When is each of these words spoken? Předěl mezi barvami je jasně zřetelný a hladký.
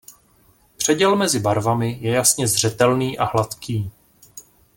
Předěl 0.77 1.15
mezi 1.15 1.39
barvami 1.39 1.97
je 2.01 2.11
jasně 2.13 2.47
zřetelný 2.47 3.17
a 3.17 3.25
hladký. 3.25 3.91